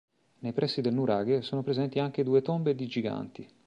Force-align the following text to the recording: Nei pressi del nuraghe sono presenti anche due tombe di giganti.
Nei 0.39 0.51
pressi 0.51 0.81
del 0.81 0.95
nuraghe 0.95 1.43
sono 1.43 1.61
presenti 1.61 1.99
anche 1.99 2.23
due 2.23 2.41
tombe 2.41 2.73
di 2.73 2.87
giganti. 2.87 3.47